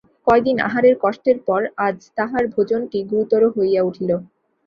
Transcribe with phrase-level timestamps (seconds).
[0.27, 4.11] কয়দিন আহারের কষ্টের পর আজ তাহার ভোজনটি গুরুতর হইয়া উঠিল।